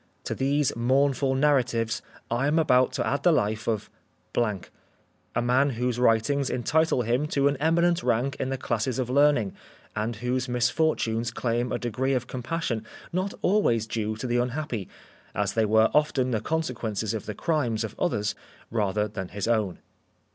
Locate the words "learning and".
9.11-10.15